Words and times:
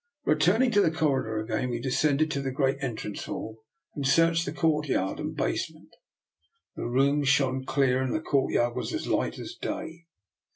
Returning 0.25 0.71
to 0.71 0.81
the 0.81 0.89
corridor 0.89 1.37
again, 1.41 1.69
we 1.69 1.79
descended 1.79 2.31
to 2.31 2.41
the 2.41 2.49
great 2.49 2.77
entrance 2.81 3.25
hall 3.25 3.61
and 3.93 4.03
searched 4.03 4.45
the 4.47 4.51
courtyard 4.51 5.19
and 5.19 5.35
basement. 5.35 5.95
The 6.75 6.85
moon 6.85 7.23
shone 7.23 7.65
clear, 7.65 8.01
and 8.01 8.11
the 8.11 8.19
courtyard 8.19 8.75
was 8.75 8.95
as 8.95 9.05
light 9.05 9.37
as 9.37 9.53
day. 9.53 10.07